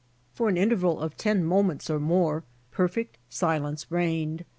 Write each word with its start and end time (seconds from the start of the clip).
For 0.33 0.49
an 0.49 0.57
interval 0.57 0.99
of 0.99 1.15
ten 1.15 1.43
moments 1.43 1.87
or 1.87 1.99
more 1.99 2.43
perfect 2.71 3.19
silence 3.29 3.91
reigned. 3.91 4.45